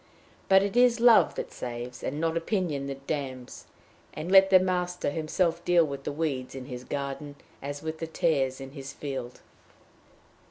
But 0.49 0.63
it 0.63 0.75
is 0.75 0.99
love 0.99 1.35
that 1.35 1.51
saves, 1.51 2.01
and 2.03 2.19
not 2.19 2.35
opinion 2.35 2.87
that 2.87 3.05
damns; 3.05 3.65
and 4.15 4.31
let 4.31 4.49
the 4.49 4.59
Master 4.59 5.11
himself 5.11 5.63
deal 5.63 5.85
with 5.85 6.05
the 6.05 6.11
weeds 6.11 6.55
in 6.55 6.65
his 6.65 6.83
garden 6.83 7.35
as 7.61 7.83
with 7.83 7.99
the 7.99 8.07
tares 8.07 8.59
in 8.59 8.71
his 8.71 8.93
field. 8.93 9.41